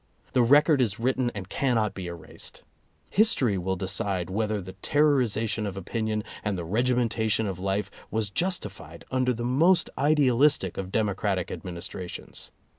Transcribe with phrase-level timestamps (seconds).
[0.33, 2.63] The record is written and cannot be erased.
[3.11, 8.31] History will decide whether the terrori zation of opinion, and the regimentation of life was
[8.31, 12.51] justified under the most idealistic of demo cratic administrations.